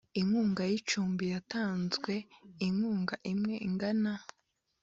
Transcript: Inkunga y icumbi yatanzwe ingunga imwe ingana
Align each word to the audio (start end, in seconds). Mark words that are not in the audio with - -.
Inkunga 0.19 0.63
y 0.71 0.73
icumbi 0.79 1.25
yatanzwe 1.33 2.11
ingunga 2.67 3.15
imwe 3.31 3.55
ingana 3.67 4.13